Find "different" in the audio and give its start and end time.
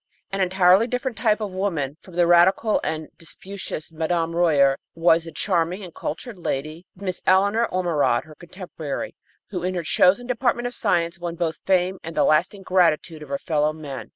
0.87-1.15